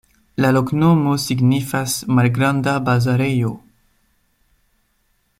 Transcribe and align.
La 0.43 0.49
loknomo 0.53 1.11
signifas: 1.23 1.97
malgranda-bazarejo. 2.19 3.51